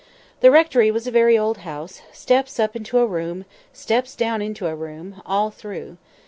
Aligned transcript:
The 0.39 0.49
rectory 0.49 0.89
was 0.89 1.05
a 1.05 1.11
very 1.11 1.37
old 1.37 1.59
house—steps 1.59 2.59
up 2.59 2.75
into 2.75 2.97
a 2.97 3.05
room, 3.05 3.45
steps 3.71 4.15
down 4.15 4.41
into 4.41 4.65
a 4.65 4.73
room, 4.73 5.21
all 5.27 5.51
through. 5.51 5.97